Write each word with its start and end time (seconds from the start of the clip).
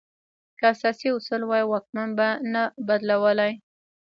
که 0.57 0.65
اساسي 0.73 1.07
اصول 1.15 1.41
وای، 1.45 1.63
واکمن 1.71 2.09
به 2.17 2.27
نه 2.53 2.63
بدلولای. 2.87 3.53